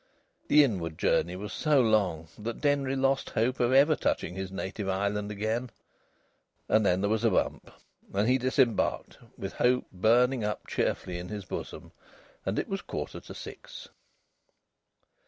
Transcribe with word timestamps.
The 0.47 0.63
inward 0.63 0.97
journey 0.97 1.35
was 1.35 1.53
so 1.53 1.79
long 1.79 2.27
that 2.39 2.59
Denry 2.59 2.95
lost 2.95 3.29
hope 3.29 3.59
of 3.59 3.71
ever 3.71 3.95
touching 3.95 4.33
his 4.33 4.51
native 4.51 4.89
island 4.89 5.29
again. 5.29 5.69
And 6.67 6.83
then 6.83 7.01
there 7.01 7.07
was 7.11 7.23
a 7.23 7.29
bump. 7.29 7.69
And 8.11 8.27
he 8.27 8.39
disembarked, 8.39 9.19
with 9.37 9.53
hope 9.53 9.85
burning 9.93 10.43
up 10.43 10.63
again 10.63 10.73
cheerfully 10.75 11.19
in 11.19 11.27
his 11.29 11.45
bosom. 11.45 11.91
And 12.47 12.57
it 12.57 12.67
was 12.67 12.79
a 12.79 12.83
quarter 12.85 13.19
to 13.19 13.35
six. 13.35 13.89